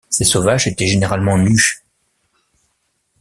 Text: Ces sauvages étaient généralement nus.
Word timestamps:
Ces 0.09 0.23
sauvages 0.23 0.65
étaient 0.65 0.87
généralement 0.87 1.37
nus. 1.37 1.85